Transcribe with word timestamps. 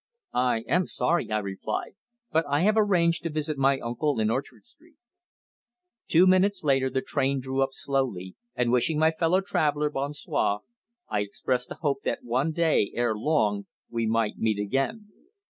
"I 0.33 0.61
am 0.67 0.87
sorry," 0.87 1.29
I 1.29 1.37
replied. 1.37 1.93
"But 2.31 2.43
I 2.49 2.61
have 2.61 2.73
arranged 2.75 3.21
to 3.21 3.29
visit 3.29 3.55
my 3.59 3.77
uncle 3.79 4.19
in 4.19 4.31
Orchard 4.31 4.65
Street." 4.65 4.97
Two 6.07 6.25
minutes 6.25 6.63
later 6.63 6.89
the 6.89 7.03
train 7.03 7.39
drew 7.39 7.61
up 7.61 7.69
slowly, 7.73 8.35
and 8.55 8.71
wishing 8.71 8.97
my 8.97 9.11
fellow 9.11 9.41
traveller 9.41 9.91
bon 9.91 10.15
soir, 10.15 10.61
I 11.07 11.19
expressed 11.19 11.69
a 11.69 11.75
hope 11.75 12.01
that 12.01 12.23
one 12.23 12.51
day, 12.51 12.91
ere 12.95 13.13
long, 13.15 13.67
we 13.91 14.07
might 14.07 14.39
meet 14.39 14.57
again. 14.57 15.11